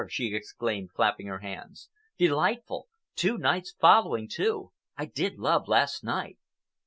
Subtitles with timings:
[0.09, 1.87] she exclaimed, clapping her hands.
[2.17, 2.87] "Delightful!
[3.15, 4.71] Two nights following, too!
[4.97, 6.39] I did love last night."